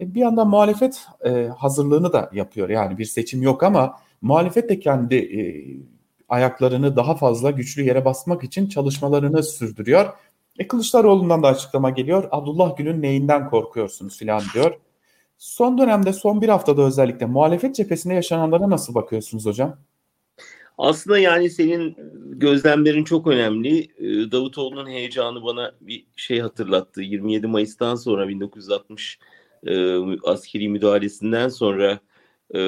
E, 0.00 0.14
bir 0.14 0.20
yandan 0.20 0.48
muhalefet 0.48 1.06
e, 1.24 1.48
hazırlığını 1.58 2.12
da 2.12 2.30
yapıyor. 2.32 2.68
Yani 2.68 2.98
bir 2.98 3.04
seçim 3.04 3.42
yok 3.42 3.62
ama 3.62 3.96
muhalefet 4.22 4.68
de 4.68 4.80
kendi 4.80 5.30
ayaklarını 6.28 6.96
daha 6.96 7.14
fazla 7.14 7.50
güçlü 7.50 7.82
yere 7.82 8.04
basmak 8.04 8.44
için 8.44 8.68
çalışmalarını 8.68 9.42
sürdürüyor. 9.42 10.12
E 10.58 10.68
Kılıçdaroğlu'ndan 10.68 11.42
da 11.42 11.48
açıklama 11.48 11.90
geliyor. 11.90 12.28
Abdullah 12.30 12.76
Gül'ün 12.76 13.02
neyinden 13.02 13.50
korkuyorsunuz 13.50 14.18
filan 14.18 14.42
diyor. 14.54 14.74
Son 15.38 15.78
dönemde 15.78 16.12
son 16.12 16.40
bir 16.40 16.48
haftada 16.48 16.82
özellikle 16.82 17.26
muhalefet 17.26 17.74
cephesinde 17.74 18.14
yaşananlara 18.14 18.70
nasıl 18.70 18.94
bakıyorsunuz 18.94 19.46
hocam? 19.46 19.78
Aslında 20.78 21.18
yani 21.18 21.50
senin 21.50 21.96
gözlemlerin 22.30 23.04
çok 23.04 23.26
önemli. 23.26 23.78
Ee, 23.78 24.32
Davutoğlu'nun 24.32 24.86
heyecanı 24.86 25.44
bana 25.44 25.72
bir 25.80 26.06
şey 26.16 26.40
hatırlattı. 26.40 27.02
27 27.02 27.46
Mayıs'tan 27.46 27.94
sonra 27.94 28.28
1960 28.28 29.18
e, 29.66 29.96
askeri 30.24 30.68
müdahalesinden 30.68 31.48
sonra 31.48 32.00
e, 32.54 32.60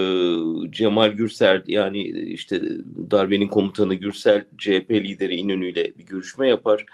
Cemal 0.71 1.09
Gürsel 1.13 1.63
yani 1.67 2.03
işte 2.33 2.63
darbenin 3.11 3.49
komutanı 3.49 3.95
Gürsel 3.95 4.45
CHP 4.59 4.91
lideri 4.91 5.37
İnönü 5.37 5.69
ile 5.71 5.99
bir 5.99 6.07
görüşme 6.07 6.49
yapar. 6.49 6.87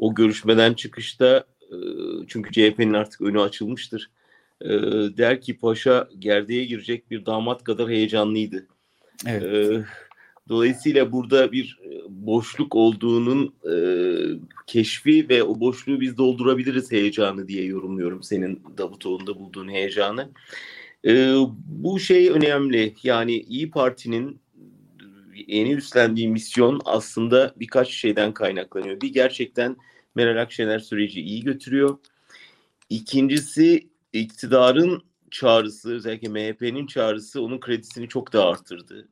O 0.00 0.14
görüşmeden 0.14 0.74
çıkışta 0.74 1.44
e, 1.62 1.76
çünkü 2.28 2.52
CHP'nin 2.52 2.94
artık 2.94 3.20
önü 3.20 3.40
açılmıştır. 3.40 4.10
E, 4.60 4.68
der 5.16 5.40
ki 5.40 5.58
paşa 5.58 6.08
gerdeğe 6.18 6.64
girecek 6.64 7.10
bir 7.10 7.26
damat 7.26 7.64
kadar 7.64 7.88
heyecanlıydı. 7.88 8.66
Evet. 9.26 9.44
E, 9.44 9.84
Dolayısıyla 10.50 11.12
burada 11.12 11.52
bir 11.52 11.78
boşluk 12.08 12.76
olduğunun 12.76 13.54
e, 13.70 13.74
keşfi 14.66 15.28
ve 15.28 15.42
o 15.42 15.60
boşluğu 15.60 16.00
biz 16.00 16.18
doldurabiliriz 16.18 16.92
heyecanı 16.92 17.48
diye 17.48 17.64
yorumluyorum 17.64 18.22
senin 18.22 18.62
Davutoğlu'nda 18.78 19.38
bulduğun 19.38 19.68
heyecanı. 19.68 20.28
E, 21.06 21.34
bu 21.66 22.00
şey 22.00 22.30
önemli. 22.30 22.94
Yani 23.02 23.32
İyi 23.32 23.70
Parti'nin 23.70 24.40
yeni 25.48 25.72
üstlendiği 25.72 26.28
misyon 26.28 26.80
aslında 26.84 27.54
birkaç 27.56 27.88
şeyden 27.88 28.34
kaynaklanıyor. 28.34 29.00
Bir 29.00 29.12
gerçekten 29.12 29.76
Meral 30.14 30.42
Akşener 30.42 30.78
süreci 30.78 31.20
iyi 31.20 31.44
götürüyor. 31.44 31.98
İkincisi 32.88 33.88
iktidarın 34.12 35.02
çağrısı 35.30 35.94
özellikle 35.94 36.28
MHP'nin 36.28 36.86
çağrısı 36.86 37.42
onun 37.42 37.60
kredisini 37.60 38.08
çok 38.08 38.32
daha 38.32 38.48
arttırdı. 38.48 39.08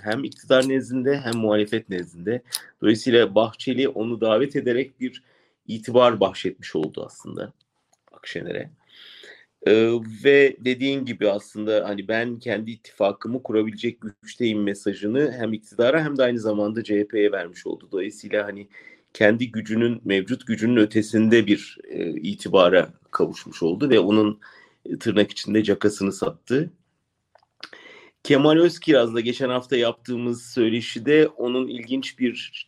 Hem 0.00 0.24
iktidar 0.24 0.68
nezdinde 0.68 1.20
hem 1.20 1.36
muhalefet 1.36 1.88
nezdinde. 1.88 2.42
Dolayısıyla 2.82 3.34
Bahçeli 3.34 3.88
onu 3.88 4.20
davet 4.20 4.56
ederek 4.56 5.00
bir 5.00 5.22
itibar 5.66 6.20
bahşetmiş 6.20 6.76
oldu 6.76 7.04
aslında 7.06 7.52
Akşener'e. 8.12 8.70
Ee, 9.66 9.90
ve 10.24 10.56
dediğin 10.60 11.04
gibi 11.04 11.30
aslında 11.30 11.84
hani 11.88 12.08
ben 12.08 12.38
kendi 12.38 12.70
ittifakımı 12.70 13.42
kurabilecek 13.42 13.98
güçteyim 14.22 14.62
mesajını 14.62 15.32
hem 15.38 15.52
iktidara 15.52 16.04
hem 16.04 16.18
de 16.18 16.22
aynı 16.22 16.38
zamanda 16.38 16.84
CHP'ye 16.84 17.32
vermiş 17.32 17.66
oldu. 17.66 17.88
Dolayısıyla 17.92 18.46
hani 18.46 18.68
kendi 19.14 19.50
gücünün 19.52 20.00
mevcut 20.04 20.46
gücünün 20.46 20.76
ötesinde 20.76 21.46
bir 21.46 21.78
e, 21.88 22.10
itibara 22.10 22.88
kavuşmuş 23.10 23.62
oldu 23.62 23.90
ve 23.90 24.00
onun 24.00 24.40
tırnak 25.00 25.30
içinde 25.30 25.62
cakasını 25.62 26.12
sattı. 26.12 26.70
Kemal 28.22 28.56
Özkiraz'la 28.56 29.20
geçen 29.20 29.48
hafta 29.48 29.76
yaptığımız 29.76 30.42
söyleşide 30.42 31.28
onun 31.28 31.68
ilginç 31.68 32.18
bir 32.18 32.66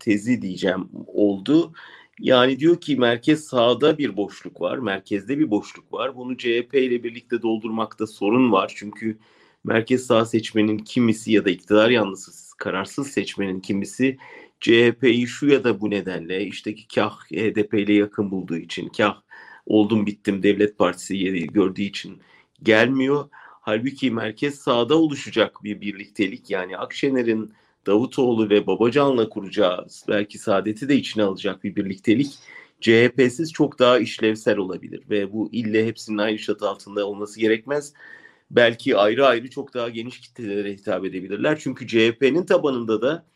tezi 0.00 0.42
diyeceğim 0.42 0.88
oldu. 1.06 1.72
Yani 2.20 2.60
diyor 2.60 2.80
ki 2.80 2.96
merkez 2.96 3.44
sağda 3.44 3.98
bir 3.98 4.16
boşluk 4.16 4.60
var, 4.60 4.78
merkezde 4.78 5.38
bir 5.38 5.50
boşluk 5.50 5.92
var. 5.92 6.16
Bunu 6.16 6.36
CHP 6.36 6.74
ile 6.74 7.02
birlikte 7.04 7.42
doldurmakta 7.42 8.06
sorun 8.06 8.52
var. 8.52 8.72
Çünkü 8.76 9.18
merkez 9.64 10.06
sağ 10.06 10.24
seçmenin 10.24 10.78
kimisi 10.78 11.32
ya 11.32 11.44
da 11.44 11.50
iktidar 11.50 11.90
yanlısı 11.90 12.56
kararsız 12.56 13.08
seçmenin 13.08 13.60
kimisi 13.60 14.18
CHP'yi 14.60 15.26
şu 15.26 15.46
ya 15.46 15.64
da 15.64 15.80
bu 15.80 15.90
nedenle 15.90 16.46
işte 16.46 16.74
ki 16.74 16.86
kah 16.94 17.20
HDP 17.30 17.74
ile 17.74 17.92
yakın 17.92 18.30
bulduğu 18.30 18.56
için 18.56 18.88
kah 18.88 19.20
oldum 19.66 20.06
bittim 20.06 20.42
Devlet 20.42 20.78
Partisi 20.78 21.46
gördüğü 21.46 21.82
için 21.82 22.18
gelmiyor. 22.62 23.28
Halbuki 23.60 24.10
merkez 24.10 24.54
sağda 24.58 24.98
oluşacak 24.98 25.64
bir 25.64 25.80
birliktelik 25.80 26.50
yani 26.50 26.78
Akşener'in 26.78 27.52
Davutoğlu 27.86 28.50
ve 28.50 28.66
Babacan'la 28.66 29.28
kuracağı 29.28 29.86
belki 30.08 30.38
saadeti 30.38 30.88
de 30.88 30.96
içine 30.96 31.22
alacak 31.22 31.64
bir 31.64 31.76
birliktelik 31.76 32.38
CHP'siz 32.80 33.52
çok 33.52 33.78
daha 33.78 33.98
işlevsel 33.98 34.56
olabilir 34.56 35.02
ve 35.10 35.32
bu 35.32 35.48
ille 35.52 35.86
hepsinin 35.86 36.18
aynı 36.18 36.38
çatı 36.38 36.68
altında 36.68 37.06
olması 37.06 37.40
gerekmez. 37.40 37.92
Belki 38.50 38.96
ayrı 38.96 39.26
ayrı 39.26 39.50
çok 39.50 39.74
daha 39.74 39.88
geniş 39.88 40.20
kitlelere 40.20 40.72
hitap 40.72 41.04
edebilirler. 41.04 41.58
Çünkü 41.58 41.86
CHP'nin 41.86 42.46
tabanında 42.46 43.02
da 43.02 43.26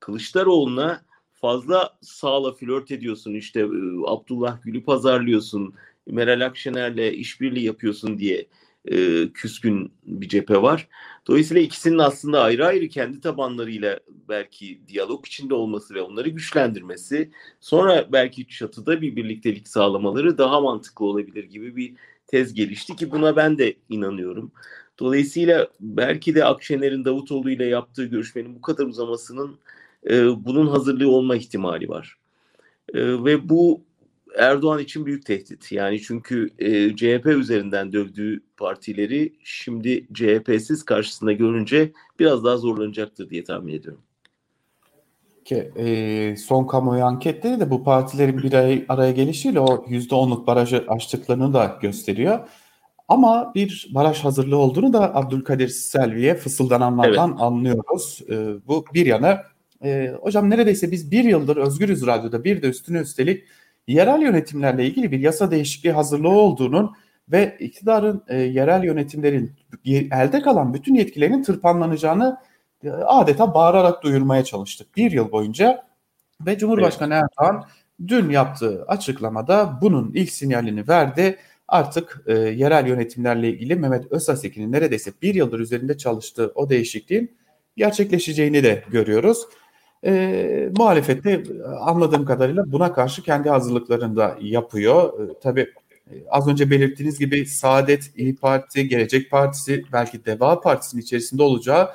Kılıçdaroğlu'na 0.00 1.04
fazla 1.32 1.98
sağla 2.00 2.52
flört 2.52 2.90
ediyorsun 2.90 3.34
işte 3.34 3.60
e, 3.60 3.66
Abdullah 4.06 4.62
Gül'ü 4.62 4.84
pazarlıyorsun 4.84 5.74
Meral 6.06 6.46
Akşener'le 6.46 7.12
işbirliği 7.12 7.64
yapıyorsun 7.64 8.18
diye 8.18 8.46
e, 8.90 9.28
küskün 9.32 9.92
bir 10.04 10.28
cephe 10.28 10.62
var. 10.62 10.88
Dolayısıyla 11.26 11.62
ikisinin 11.62 11.98
aslında 11.98 12.42
ayrı 12.42 12.66
ayrı 12.66 12.88
kendi 12.88 13.20
tabanlarıyla 13.20 14.00
belki 14.28 14.80
diyalog 14.88 15.26
içinde 15.26 15.54
olması 15.54 15.94
ve 15.94 16.02
onları 16.02 16.28
güçlendirmesi 16.28 17.30
sonra 17.60 18.08
belki 18.12 18.48
çatıda 18.48 19.00
bir 19.00 19.16
birliktelik 19.16 19.68
sağlamaları 19.68 20.38
daha 20.38 20.60
mantıklı 20.60 21.06
olabilir 21.06 21.44
gibi 21.44 21.76
bir 21.76 21.94
tez 22.26 22.54
gelişti 22.54 22.96
ki 22.96 23.10
buna 23.10 23.36
ben 23.36 23.58
de 23.58 23.74
inanıyorum. 23.88 24.52
Dolayısıyla 24.98 25.68
belki 25.80 26.34
de 26.34 26.44
Akşener'in 26.44 27.04
Davutoğlu 27.04 27.50
ile 27.50 27.64
yaptığı 27.64 28.04
görüşmenin 28.04 28.54
bu 28.54 28.60
kadar 28.60 28.86
uzamasının 28.86 29.58
e, 30.10 30.44
bunun 30.44 30.66
hazırlığı 30.66 31.10
olma 31.10 31.36
ihtimali 31.36 31.88
var. 31.88 32.16
E, 32.94 33.24
ve 33.24 33.48
bu 33.48 33.84
Erdoğan 34.38 34.78
için 34.78 35.06
büyük 35.06 35.26
tehdit. 35.26 35.72
Yani 35.72 36.02
çünkü 36.02 36.50
e, 36.58 36.96
CHP 36.96 37.26
üzerinden 37.26 37.92
dövdüğü 37.92 38.40
partileri 38.56 39.32
şimdi 39.44 40.06
CHP'siz 40.14 40.84
karşısında 40.84 41.32
görünce 41.32 41.92
biraz 42.18 42.44
daha 42.44 42.56
zorlanacaktır 42.56 43.30
diye 43.30 43.44
tahmin 43.44 43.72
ediyorum. 43.72 44.02
Ki 45.44 45.72
e, 45.76 46.36
son 46.36 46.66
kamuoyu 46.66 47.04
anketleri 47.04 47.60
de 47.60 47.70
bu 47.70 47.84
partilerin 47.84 48.38
bir 48.38 48.52
araya, 48.52 48.84
araya 48.88 49.12
gelişiyle 49.12 49.60
o 49.60 49.84
yüzde 49.88 50.14
onluk 50.14 50.46
barajı 50.46 50.84
açtıklarını 50.88 51.54
da 51.54 51.78
gösteriyor. 51.82 52.48
Ama 53.08 53.52
bir 53.54 53.90
baraj 53.94 54.18
hazırlığı 54.18 54.56
olduğunu 54.56 54.92
da 54.92 55.16
Abdülkadir 55.16 55.68
Selvi'ye 55.68 56.34
fısıldananlardan 56.34 57.30
evet. 57.30 57.40
anlıyoruz. 57.40 58.20
E, 58.30 58.66
bu 58.66 58.84
bir 58.94 59.06
yana 59.06 59.42
e, 59.84 60.14
hocam 60.20 60.50
neredeyse 60.50 60.90
biz 60.90 61.10
bir 61.10 61.24
yıldır 61.24 61.56
Özgürüz 61.56 62.06
Radyo'da 62.06 62.44
bir 62.44 62.62
de 62.62 62.68
üstüne 62.68 62.98
üstelik 62.98 63.44
yerel 63.88 64.22
yönetimlerle 64.22 64.86
ilgili 64.86 65.12
bir 65.12 65.20
yasa 65.20 65.50
değişikliği 65.50 65.92
hazırlığı 65.92 66.28
olduğunun 66.28 66.92
ve 67.28 67.56
iktidarın 67.60 68.24
e, 68.28 68.36
yerel 68.36 68.84
yönetimlerin 68.84 69.52
elde 70.12 70.42
kalan 70.42 70.74
bütün 70.74 70.94
yetkilerinin 70.94 71.42
tırpanlanacağını 71.42 72.36
e, 72.84 72.90
adeta 72.90 73.54
bağırarak 73.54 74.02
duyurmaya 74.02 74.44
çalıştık 74.44 74.96
bir 74.96 75.12
yıl 75.12 75.32
boyunca 75.32 75.84
ve 76.46 76.58
Cumhurbaşkanı 76.58 77.14
evet. 77.14 77.24
Erdoğan 77.40 77.64
dün 78.08 78.30
yaptığı 78.30 78.84
açıklamada 78.84 79.78
bunun 79.82 80.12
ilk 80.14 80.30
sinyalini 80.30 80.88
verdi. 80.88 81.38
Artık 81.68 82.22
e, 82.26 82.32
yerel 82.32 82.86
yönetimlerle 82.86 83.48
ilgili 83.48 83.76
Mehmet 83.76 84.12
Öztasekin'in 84.12 84.72
neredeyse 84.72 85.12
bir 85.22 85.34
yıldır 85.34 85.60
üzerinde 85.60 85.96
çalıştığı 85.96 86.52
o 86.54 86.70
değişikliğin 86.70 87.36
gerçekleşeceğini 87.76 88.62
de 88.62 88.84
görüyoruz. 88.90 89.38
E, 90.04 90.70
muhalefette 90.76 91.42
anladığım 91.80 92.24
kadarıyla 92.24 92.72
buna 92.72 92.92
karşı 92.92 93.22
kendi 93.22 93.48
hazırlıklarını 93.50 94.16
da 94.16 94.36
yapıyor. 94.40 95.28
E, 95.28 95.40
tabii 95.42 95.68
az 96.30 96.48
önce 96.48 96.70
belirttiğiniz 96.70 97.18
gibi 97.18 97.46
Saadet, 97.46 98.10
İyi 98.16 98.36
Parti, 98.36 98.88
Gelecek 98.88 99.30
Partisi, 99.30 99.84
belki 99.92 100.24
Deva 100.24 100.60
Partisi'nin 100.60 101.02
içerisinde 101.02 101.42
olacağı 101.42 101.90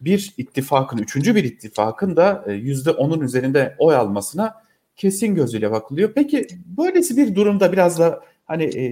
bir 0.00 0.34
ittifakın, 0.36 0.98
üçüncü 0.98 1.34
bir 1.34 1.44
ittifakın 1.44 2.16
da 2.16 2.44
yüzde 2.48 2.90
onun 2.90 3.20
üzerinde 3.20 3.76
oy 3.78 3.96
almasına 3.96 4.54
kesin 4.96 5.34
gözüyle 5.34 5.70
bakılıyor. 5.70 6.12
Peki 6.14 6.46
böylesi 6.78 7.16
bir 7.16 7.34
durumda 7.34 7.72
biraz 7.72 7.98
da 7.98 8.20
hani 8.44 8.64
e, 8.64 8.84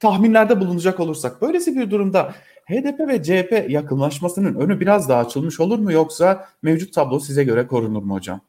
tahminlerde 0.00 0.60
bulunacak 0.60 1.00
olursak, 1.00 1.42
böylesi 1.42 1.76
bir 1.76 1.90
durumda 1.90 2.34
HDP 2.66 3.08
ve 3.08 3.22
CHP 3.22 3.70
yakınlaşmasının 3.70 4.54
önü 4.54 4.80
biraz 4.80 5.08
daha 5.08 5.20
açılmış 5.20 5.60
olur 5.60 5.78
mu 5.78 5.92
yoksa 5.92 6.48
mevcut 6.62 6.94
tablo 6.94 7.20
size 7.20 7.44
göre 7.44 7.66
korunur 7.66 8.02
mu 8.02 8.14
hocam? 8.14 8.40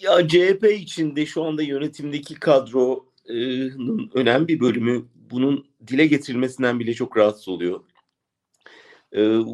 Ya 0.00 0.28
CHP 0.28 0.64
içinde 0.72 1.26
şu 1.26 1.44
anda 1.44 1.62
yönetimdeki 1.62 2.34
kadronun 2.34 4.10
önemli 4.14 4.48
bir 4.48 4.60
bölümü 4.60 5.04
bunun 5.30 5.66
dile 5.86 6.06
getirilmesinden 6.06 6.80
bile 6.80 6.94
çok 6.94 7.16
rahatsız 7.16 7.48
oluyor. 7.48 7.80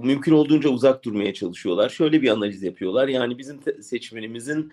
Mümkün 0.02 0.32
olduğunca 0.32 0.68
uzak 0.68 1.04
durmaya 1.04 1.34
çalışıyorlar. 1.34 1.88
Şöyle 1.88 2.22
bir 2.22 2.28
analiz 2.28 2.62
yapıyorlar. 2.62 3.08
Yani 3.08 3.38
bizim 3.38 3.60
seçmenimizin 3.82 4.72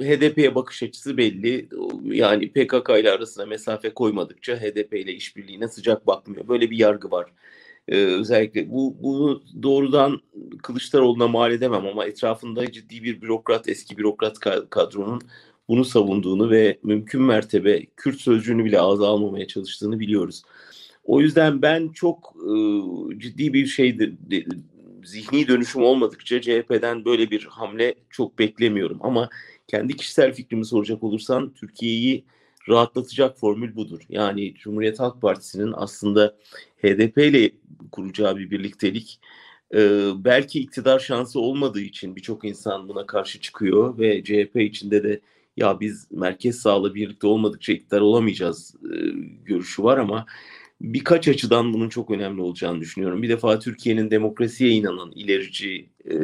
HDP'ye 0.00 0.54
bakış 0.54 0.82
açısı 0.82 1.16
belli. 1.16 1.68
Yani 2.04 2.52
PKK 2.52 2.90
ile 3.00 3.10
arasına 3.10 3.46
mesafe 3.46 3.94
koymadıkça 3.94 4.56
HDP 4.56 4.94
ile 4.94 5.12
işbirliğine 5.12 5.68
sıcak 5.68 6.06
bakmıyor. 6.06 6.48
Böyle 6.48 6.70
bir 6.70 6.78
yargı 6.78 7.10
var. 7.10 7.26
Ee, 7.88 7.96
özellikle 7.96 8.70
bu 8.70 8.96
bunu 9.02 9.42
doğrudan 9.62 10.20
Kılıçdaroğlu'na 10.62 11.28
mal 11.28 11.52
edemem 11.52 11.86
ama 11.86 12.06
etrafında 12.06 12.72
ciddi 12.72 13.04
bir 13.04 13.22
bürokrat, 13.22 13.68
eski 13.68 13.98
bürokrat 13.98 14.38
kadronun 14.70 15.20
bunu 15.68 15.84
savunduğunu 15.84 16.50
ve 16.50 16.78
mümkün 16.82 17.22
mertebe 17.22 17.86
Kürt 17.96 18.20
sözcüğünü 18.20 18.64
bile 18.64 18.80
ağza 18.80 19.08
almamaya 19.08 19.46
çalıştığını 19.46 20.00
biliyoruz. 20.00 20.42
O 21.04 21.20
yüzden 21.20 21.62
ben 21.62 21.88
çok 21.88 22.34
e, 22.36 22.52
ciddi 23.18 23.52
bir 23.52 23.66
şey 23.66 23.98
de, 23.98 24.12
de, 24.30 24.44
zihni 25.04 25.48
dönüşüm 25.48 25.82
olmadıkça 25.82 26.40
CHP'den 26.40 27.04
böyle 27.04 27.30
bir 27.30 27.44
hamle 27.44 27.94
çok 28.10 28.38
beklemiyorum. 28.38 28.98
Ama 29.00 29.28
kendi 29.68 29.96
kişisel 29.96 30.34
fikrimi 30.34 30.64
soracak 30.64 31.02
olursan 31.02 31.54
Türkiye'yi 31.54 32.24
rahatlatacak 32.68 33.38
formül 33.38 33.76
budur. 33.76 34.00
Yani 34.08 34.54
Cumhuriyet 34.54 35.00
Halk 35.00 35.22
Partisi'nin 35.22 35.72
aslında 35.76 36.36
HDP 36.82 37.18
ile 37.18 37.50
kuracağı 37.92 38.36
bir 38.36 38.50
birliktelik 38.50 39.20
e, 39.74 40.10
belki 40.16 40.60
iktidar 40.60 40.98
şansı 40.98 41.40
olmadığı 41.40 41.80
için 41.80 42.16
birçok 42.16 42.44
insan 42.44 42.88
buna 42.88 43.06
karşı 43.06 43.40
çıkıyor 43.40 43.98
ve 43.98 44.24
CHP 44.24 44.56
içinde 44.56 45.04
de 45.04 45.20
ya 45.56 45.80
biz 45.80 46.06
merkez 46.10 46.58
sağla 46.58 46.94
birlikte 46.94 47.26
olmadıkça 47.26 47.72
iktidar 47.72 48.00
olamayacağız 48.00 48.74
e, 48.84 48.96
görüşü 49.44 49.82
var 49.82 49.98
ama 49.98 50.26
birkaç 50.80 51.28
açıdan 51.28 51.74
bunun 51.74 51.88
çok 51.88 52.10
önemli 52.10 52.40
olacağını 52.40 52.80
düşünüyorum. 52.80 53.22
Bir 53.22 53.28
defa 53.28 53.58
Türkiye'nin 53.58 54.10
demokrasiye 54.10 54.70
inanan 54.70 55.12
ilerici 55.14 55.86
e, 56.04 56.14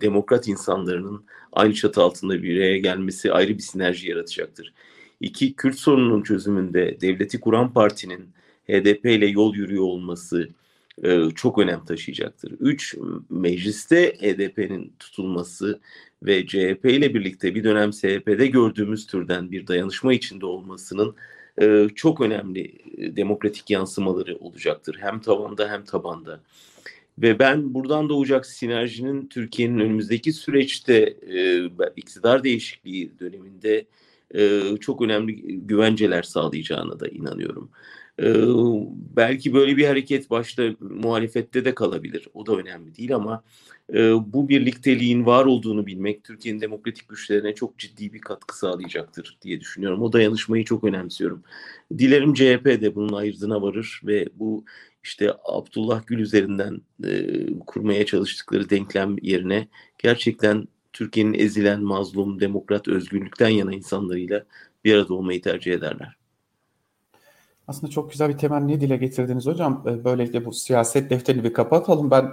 demokrat 0.00 0.48
insanların 0.48 1.24
aynı 1.52 1.74
çatı 1.74 2.02
altında 2.02 2.42
bir 2.42 2.56
araya 2.56 2.78
gelmesi 2.78 3.32
ayrı 3.32 3.54
bir 3.54 3.62
sinerji 3.62 4.10
yaratacaktır. 4.10 4.72
İki, 5.20 5.54
Kürt 5.54 5.76
sorununun 5.78 6.22
çözümünde 6.22 7.00
devleti 7.00 7.40
kuran 7.40 7.72
partinin 7.72 8.28
HDP 8.68 9.06
ile 9.06 9.26
yol 9.26 9.54
yürüyor 9.54 9.82
olması 9.82 10.48
e, 11.04 11.30
çok 11.34 11.58
önem 11.58 11.84
taşıyacaktır. 11.84 12.52
Üç, 12.60 12.96
mecliste 13.30 14.12
HDP'nin 14.20 14.92
tutulması 14.98 15.80
ve 16.22 16.46
CHP 16.46 16.84
ile 16.84 17.14
birlikte 17.14 17.54
bir 17.54 17.64
dönem 17.64 17.92
SHP'de 17.92 18.46
gördüğümüz 18.46 19.06
türden 19.06 19.50
bir 19.50 19.66
dayanışma 19.66 20.12
içinde 20.12 20.46
olmasının 20.46 21.14
e, 21.60 21.88
çok 21.94 22.20
önemli 22.20 22.72
e, 22.98 23.16
demokratik 23.16 23.70
yansımaları 23.70 24.36
olacaktır. 24.36 24.96
Hem 25.00 25.20
tavanda 25.20 25.70
hem 25.70 25.84
tabanda. 25.84 26.40
Ve 27.18 27.38
ben 27.38 27.74
buradan 27.74 28.08
doğacak 28.08 28.46
sinerjinin 28.46 29.26
Türkiye'nin 29.26 29.78
önümüzdeki 29.78 30.32
süreçte 30.32 31.16
e, 31.34 31.64
iktidar 31.96 32.44
değişikliği 32.44 33.18
döneminde 33.20 33.86
e, 34.34 34.60
çok 34.80 35.02
önemli 35.02 35.34
güvenceler 35.66 36.22
sağlayacağına 36.22 37.00
da 37.00 37.08
inanıyorum. 37.08 37.70
E, 38.22 38.34
belki 39.16 39.54
böyle 39.54 39.76
bir 39.76 39.86
hareket 39.86 40.30
başta 40.30 40.62
muhalefette 40.80 41.64
de 41.64 41.74
kalabilir. 41.74 42.28
O 42.34 42.46
da 42.46 42.56
önemli 42.56 42.96
değil 42.96 43.14
ama 43.14 43.42
e, 43.94 44.12
bu 44.32 44.48
birlikteliğin 44.48 45.26
var 45.26 45.44
olduğunu 45.44 45.86
bilmek 45.86 46.24
Türkiye'nin 46.24 46.60
demokratik 46.60 47.08
güçlerine 47.08 47.54
çok 47.54 47.78
ciddi 47.78 48.12
bir 48.12 48.20
katkı 48.20 48.58
sağlayacaktır 48.58 49.38
diye 49.42 49.60
düşünüyorum. 49.60 50.02
O 50.02 50.12
dayanışmayı 50.12 50.64
çok 50.64 50.84
önemsiyorum. 50.84 51.42
Dilerim 51.98 52.34
CHP 52.34 52.64
de 52.64 52.94
bunun 52.94 53.12
ayırdığına 53.12 53.62
varır 53.62 54.00
ve 54.04 54.26
bu 54.34 54.64
işte 55.04 55.32
Abdullah 55.44 56.06
Gül 56.06 56.18
üzerinden 56.18 56.80
e, 57.04 57.46
kurmaya 57.66 58.06
çalıştıkları 58.06 58.70
denklem 58.70 59.16
yerine 59.22 59.68
gerçekten 59.98 60.68
Türkiye'nin 60.92 61.34
ezilen, 61.34 61.82
mazlum, 61.82 62.40
demokrat, 62.40 62.88
özgürlükten 62.88 63.48
yana 63.48 63.74
insanlarıyla 63.74 64.44
bir 64.84 64.94
arada 64.94 65.14
olmayı 65.14 65.42
tercih 65.42 65.72
ederler. 65.72 66.17
Aslında 67.68 67.92
çok 67.92 68.10
güzel 68.10 68.28
bir 68.28 68.38
temenni 68.38 68.80
dile 68.80 68.96
getirdiniz 68.96 69.46
hocam. 69.46 69.84
E, 69.86 70.04
böylelikle 70.04 70.44
bu 70.44 70.52
siyaset 70.52 71.10
defterini 71.10 71.44
bir 71.44 71.52
kapatalım. 71.52 72.10
Ben 72.10 72.30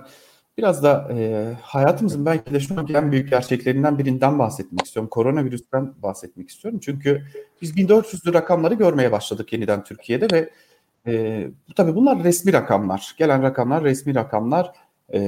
biraz 0.57 0.83
da 0.83 1.07
e, 1.11 1.47
hayatımızın 1.61 2.25
belki 2.25 2.53
de 2.53 2.59
şu 2.59 2.79
an 2.79 2.87
en 2.93 3.11
büyük 3.11 3.29
gerçeklerinden 3.29 3.97
birinden 3.99 4.39
bahsetmek 4.39 4.85
istiyorum. 4.85 5.09
Koronavirüsten 5.09 5.93
bahsetmek 6.03 6.49
istiyorum. 6.49 6.79
Çünkü 6.83 7.25
biz 7.61 7.77
1400'lü 7.77 8.33
rakamları 8.33 8.73
görmeye 8.73 9.11
başladık 9.11 9.53
yeniden 9.53 9.83
Türkiye'de 9.83 10.27
ve 10.31 10.49
e, 11.07 11.47
tabii 11.75 11.95
bunlar 11.95 12.23
resmi 12.23 12.53
rakamlar. 12.53 13.15
Gelen 13.17 13.43
rakamlar 13.43 13.83
resmi 13.83 14.15
rakamlar. 14.15 14.71
E, 15.13 15.19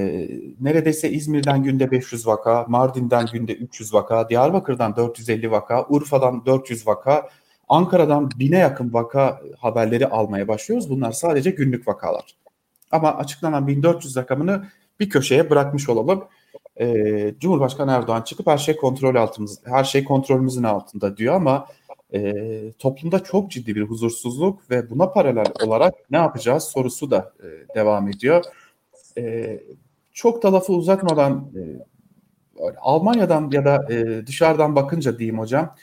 neredeyse 0.62 1.10
İzmir'den 1.10 1.64
günde 1.64 1.92
500 1.92 2.28
vaka, 2.28 2.66
Mardin'den 2.68 3.26
günde 3.34 3.54
300 3.54 3.94
vaka, 3.94 4.30
Diyarbakır'dan 4.30 4.96
450 4.96 5.52
vaka, 5.52 5.86
Urfa'dan 5.90 6.46
400 6.46 6.88
vaka, 6.88 7.30
Ankara'dan 7.68 8.32
bine 8.40 8.58
yakın 8.58 8.94
vaka 8.94 9.42
haberleri 9.58 10.08
almaya 10.08 10.48
başlıyoruz. 10.48 10.90
Bunlar 10.90 11.12
sadece 11.12 11.52
günlük 11.52 11.88
vakalar. 11.88 12.36
Ama 12.92 13.16
açıklanan 13.16 13.68
1400 13.68 14.18
rakamını 14.18 14.66
bir 15.00 15.10
köşeye 15.10 15.50
bırakmış 15.50 15.90
olalım. 15.90 16.24
Ee, 16.80 17.34
Cumhurbaşkanı 17.40 17.92
Erdoğan 17.92 18.22
çıkıp 18.22 18.48
her 18.48 18.58
şey 18.58 18.76
kontrol 18.76 19.16
altımız, 19.16 19.60
her 19.66 19.84
şey 19.84 20.04
kontrolümüzün 20.04 20.64
altında 20.64 21.18
diyor 21.18 21.36
ama 21.36 21.68
e, 22.14 22.34
toplumda 22.80 23.24
çok 23.24 23.52
ciddi 23.52 23.76
bir 23.76 23.82
huzursuzluk 23.82 24.72
ve 24.72 24.90
buna 24.90 25.12
paralel 25.12 25.46
olarak 25.64 25.94
ne 26.12 26.18
yapacağız 26.18 26.64
sorusu 26.64 27.12
da 27.12 27.34
e, 27.40 27.76
devam 27.76 28.08
ediyor. 28.08 28.44
E, 29.18 29.60
çok 30.14 30.44
da 30.44 30.54
lafı 30.54 30.74
uzatmadan 30.74 31.52
e, 31.56 31.62
Almanya'dan 32.82 33.52
ya 33.52 33.66
da 33.66 33.94
e, 33.94 34.28
dışarıdan 34.28 34.76
bakınca 34.76 35.20
diyeyim 35.20 35.40
hocam 35.40 35.76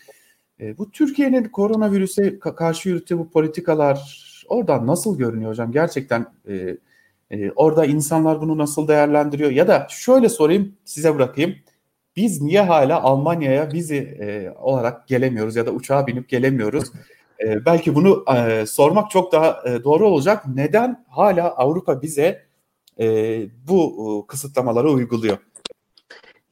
e, 0.61 0.79
bu 0.79 0.91
Türkiye'nin 0.91 1.45
koronavirüse 1.45 2.39
karşı 2.39 2.89
yürüttüğü 2.89 3.19
bu 3.19 3.31
politikalar 3.31 4.25
oradan 4.49 4.87
nasıl 4.87 5.19
görünüyor 5.19 5.51
hocam? 5.51 5.73
Gerçekten 5.73 6.27
e, 6.49 6.77
e, 7.31 7.51
orada 7.51 7.87
insanlar 7.87 8.41
bunu 8.41 8.59
nasıl 8.59 8.89
değerlendiriyor? 8.89 9.51
Ya 9.51 9.69
da 9.69 9.87
şöyle 9.91 10.29
sorayım 10.29 10.73
size 10.85 11.15
bırakayım. 11.15 11.57
Biz 12.17 12.43
niye 12.43 12.61
hala 12.61 13.03
Almanya'ya 13.03 13.73
vize 13.73 13.97
e, 13.97 14.55
olarak 14.59 15.09
gelemiyoruz 15.09 15.57
ya 15.57 15.67
da 15.67 15.71
uçağa 15.71 16.07
binip 16.07 16.29
gelemiyoruz? 16.29 16.93
E, 17.41 17.65
belki 17.65 17.95
bunu 17.95 18.25
e, 18.37 18.67
sormak 18.67 19.11
çok 19.11 19.33
daha 19.33 19.63
e, 19.67 19.85
doğru 19.85 20.09
olacak. 20.09 20.45
Neden 20.55 21.05
hala 21.09 21.57
Avrupa 21.57 22.03
bize 22.03 22.47
e, 23.01 23.07
bu 23.69 24.25
e, 24.25 24.27
kısıtlamaları 24.27 24.91
uyguluyor? 24.91 25.39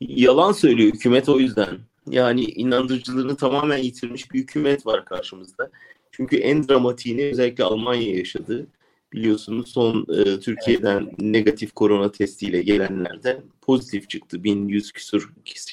Yalan 0.01 0.53
söylüyor 0.53 0.93
hükümet 0.95 1.29
o 1.29 1.39
yüzden. 1.39 1.79
Yani 2.11 2.45
inandırıcılığını 2.45 3.37
tamamen 3.37 3.79
yitirmiş 3.79 4.33
bir 4.33 4.39
hükümet 4.39 4.87
var 4.87 5.05
karşımızda. 5.05 5.71
Çünkü 6.11 6.37
en 6.37 6.69
dramatiğini 6.69 7.25
özellikle 7.25 7.65
Almanya 7.65 8.17
yaşadı. 8.17 8.67
Biliyorsunuz 9.13 9.69
son 9.69 10.07
e, 10.19 10.41
Türkiye'den 10.41 11.11
negatif 11.19 11.73
korona 11.73 12.13
testiyle 12.13 12.63
gelenlerden 12.63 13.43
pozitif 13.61 14.11
çıktı. 14.11 14.45
1100 14.45 14.93
küsur 14.93 15.33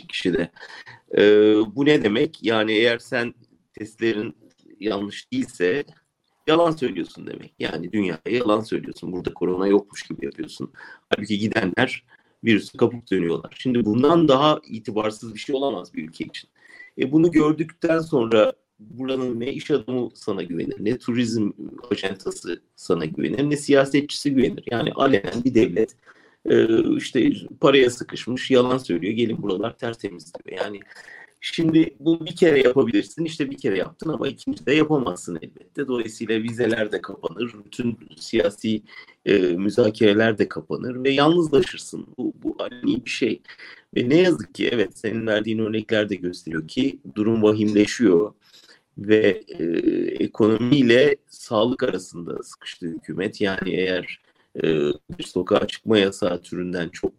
kişide. 0.09 0.51
E, 1.17 1.21
bu 1.75 1.85
ne 1.85 2.03
demek? 2.03 2.39
Yani 2.41 2.71
eğer 2.71 2.97
sen 2.97 3.33
testlerin 3.73 4.35
yanlış 4.79 5.31
değilse 5.31 5.83
yalan 6.47 6.71
söylüyorsun 6.71 7.27
demek. 7.27 7.53
Yani 7.59 7.91
dünyaya 7.91 8.19
yalan 8.25 8.61
söylüyorsun. 8.61 9.11
Burada 9.11 9.33
korona 9.33 9.67
yokmuş 9.67 10.03
gibi 10.03 10.25
yapıyorsun. 10.25 10.71
Halbuki 11.09 11.39
gidenler 11.39 12.03
virüsü 12.43 12.77
kapıp 12.77 13.11
dönüyorlar. 13.11 13.55
Şimdi 13.59 13.85
bundan 13.85 14.27
daha 14.27 14.61
itibarsız 14.67 15.33
bir 15.33 15.39
şey 15.39 15.55
olamaz 15.55 15.93
bir 15.93 16.07
ülke 16.07 16.25
için. 16.25 16.49
E 16.97 17.11
bunu 17.11 17.31
gördükten 17.31 17.99
sonra 17.99 18.53
buranın 18.79 19.39
ne 19.39 19.53
iş 19.53 19.71
adamı 19.71 20.09
sana 20.13 20.43
güvenir, 20.43 20.75
ne 20.79 20.97
turizm 20.97 21.51
ajantası 21.91 22.61
sana 22.75 23.05
güvenir, 23.05 23.49
ne 23.49 23.57
siyasetçisi 23.57 24.33
güvenir. 24.33 24.63
Yani 24.71 24.91
alenen 24.91 25.43
bir 25.45 25.53
devlet 25.53 25.95
e, 26.45 26.83
işte 26.95 27.31
paraya 27.61 27.89
sıkışmış, 27.89 28.51
yalan 28.51 28.77
söylüyor, 28.77 29.13
gelin 29.13 29.41
buralar 29.41 29.77
tertemiz 29.77 30.33
diyor. 30.33 30.59
Yani 30.65 30.79
Şimdi 31.41 31.95
bu 31.99 32.25
bir 32.25 32.35
kere 32.35 32.59
yapabilirsin 32.59 33.25
işte 33.25 33.51
bir 33.51 33.57
kere 33.57 33.77
yaptın 33.77 34.09
ama 34.09 34.27
ikinci 34.27 34.65
de 34.65 34.73
yapamazsın 34.73 35.39
elbette. 35.41 35.87
Dolayısıyla 35.87 36.43
vizeler 36.43 36.91
de 36.91 37.01
kapanır, 37.01 37.55
bütün 37.65 37.97
siyasi 38.17 38.81
e, 39.25 39.37
müzakereler 39.37 40.37
de 40.37 40.47
kapanır 40.49 41.03
ve 41.03 41.09
yalnızlaşırsın. 41.09 42.07
Bu, 42.17 42.33
bu 42.43 42.55
ani 42.59 43.05
bir 43.05 43.09
şey. 43.09 43.41
Ve 43.95 44.09
ne 44.09 44.17
yazık 44.17 44.55
ki 44.55 44.69
evet 44.71 44.97
senin 44.97 45.27
verdiğin 45.27 45.59
örnekler 45.59 46.09
de 46.09 46.15
gösteriyor 46.15 46.67
ki 46.67 46.99
durum 47.15 47.43
vahimleşiyor 47.43 48.33
ve 48.97 49.43
e, 49.47 49.63
ekonomiyle 50.23 51.15
sağlık 51.29 51.83
arasında 51.83 52.43
sıkıştı 52.43 52.87
hükümet. 52.87 53.41
Yani 53.41 53.69
eğer 53.69 54.21
e, 54.63 54.67
bir 55.17 55.23
sokağa 55.23 55.67
çıkma 55.67 55.97
yasağı 55.97 56.41
türünden 56.41 56.89
çok 56.89 57.13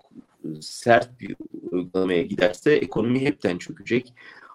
sert 0.60 1.20
bir 1.20 1.36
uygulamaya 1.90 2.22
giderse 2.22 2.72
ekonomi 2.72 3.20
hepten 3.20 3.58
çökecek. 3.58 4.14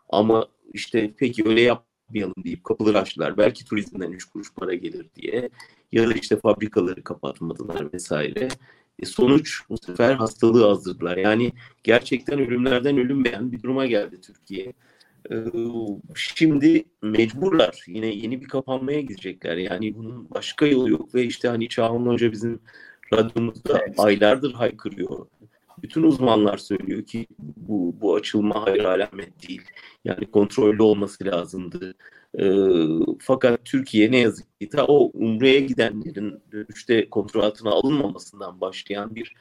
Ama 0.09 0.47
işte 0.73 1.13
peki 1.17 1.43
öyle 1.45 1.61
yapmayalım 1.61 2.43
deyip 2.43 2.63
kapıları 2.63 2.99
açtılar. 2.99 3.37
Belki 3.37 3.65
turizmden 3.65 4.11
üç 4.11 4.25
kuruş 4.25 4.53
para 4.53 4.73
gelir 4.73 5.05
diye. 5.15 5.49
Ya 5.91 6.09
da 6.09 6.13
işte 6.13 6.39
fabrikaları 6.39 7.03
kapatmadılar 7.03 7.93
vesaire. 7.93 8.47
E 8.99 9.05
sonuç 9.05 9.61
bu 9.69 9.77
sefer 9.77 10.13
hastalığı 10.13 10.67
azdırdılar. 10.69 11.17
Yani 11.17 11.51
gerçekten 11.83 12.39
ölümlerden 12.39 12.97
ölünmeyen 12.97 13.51
bir 13.51 13.63
duruma 13.63 13.85
geldi 13.85 14.21
Türkiye. 14.21 14.73
Ee, 15.31 15.35
şimdi 16.15 16.85
mecburlar 17.01 17.83
yine 17.87 18.07
yeni 18.07 18.41
bir 18.41 18.47
kapanmaya 18.47 19.01
gidecekler. 19.01 19.57
Yani 19.57 19.95
bunun 19.95 20.29
başka 20.29 20.65
yolu 20.65 20.89
yok 20.89 21.15
ve 21.15 21.23
işte 21.23 21.47
hani 21.47 21.69
Çağhan 21.69 22.05
Hoca 22.05 22.31
bizim 22.31 22.59
radyomuzda 23.13 23.79
evet. 23.79 23.99
aylardır 23.99 24.53
haykırıyor 24.53 25.25
bütün 25.83 26.03
uzmanlar 26.03 26.57
söylüyor 26.57 27.05
ki 27.05 27.27
bu, 27.39 27.95
bu 28.01 28.15
açılma 28.15 28.65
hayır 28.65 28.83
alamet 28.83 29.47
değil. 29.47 29.61
Yani 30.05 30.31
kontrollü 30.31 30.83
olması 30.83 31.25
lazımdı. 31.25 31.95
E, 32.39 32.45
fakat 33.19 33.65
Türkiye 33.65 34.11
ne 34.11 34.17
yazık 34.17 34.59
ki 34.59 34.69
ta 34.69 34.85
o 34.85 35.11
Umre'ye 35.13 35.59
gidenlerin 35.59 36.41
dönüşte 36.51 37.09
kontrol 37.09 37.41
altına 37.43 37.69
alınmamasından 37.69 38.61
başlayan 38.61 39.15
bir 39.15 39.33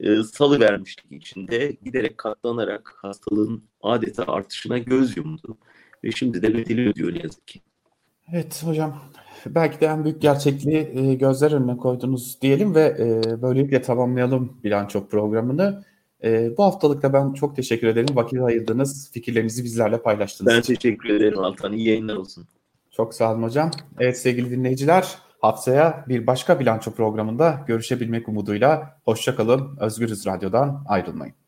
e, 0.00 0.22
salı 0.22 0.60
vermişlik 0.60 1.12
içinde 1.12 1.76
giderek 1.84 2.18
katlanarak 2.18 2.94
hastalığın 2.96 3.64
adeta 3.82 4.24
artışına 4.26 4.78
göz 4.78 5.16
yumdu. 5.16 5.58
Ve 6.04 6.10
şimdi 6.12 6.42
de 6.42 6.54
bedeli 6.54 6.88
ödüyor 6.88 7.14
ne 7.14 7.22
yazık 7.22 7.48
ki. 7.48 7.60
Evet 8.32 8.62
hocam 8.64 8.96
belki 9.46 9.80
de 9.80 9.86
en 9.86 10.04
büyük 10.04 10.22
gerçekliği 10.22 10.90
e, 10.94 11.14
gözler 11.14 11.52
önüne 11.52 11.76
koydunuz 11.76 12.38
diyelim 12.42 12.74
ve 12.74 12.96
e, 12.98 13.42
böylelikle 13.42 13.82
tamamlayalım 13.82 14.60
bilanço 14.64 15.08
programını. 15.08 15.84
E, 16.24 16.56
bu 16.56 16.64
haftalıkta 16.64 17.12
ben 17.12 17.32
çok 17.32 17.56
teşekkür 17.56 17.86
ederim. 17.86 18.16
Vakit 18.16 18.40
ayırdınız, 18.40 19.10
fikirlerinizi 19.12 19.64
bizlerle 19.64 20.02
paylaştınız. 20.02 20.54
Ben 20.54 20.62
teşekkür 20.62 21.14
ederim 21.14 21.38
Altan. 21.38 21.72
İyi 21.72 21.88
yayınlar 21.88 22.16
olsun. 22.16 22.48
Çok 22.90 23.14
sağ 23.14 23.32
olun 23.32 23.42
hocam. 23.42 23.70
Evet 23.98 24.18
sevgili 24.18 24.50
dinleyiciler, 24.50 25.18
haftaya 25.40 26.04
bir 26.08 26.26
başka 26.26 26.60
bilanço 26.60 26.90
programında 26.90 27.64
görüşebilmek 27.66 28.28
umuduyla 28.28 29.00
hoşçakalın. 29.04 29.76
Özgürüz 29.80 30.26
Radyo'dan 30.26 30.84
ayrılmayın. 30.88 31.39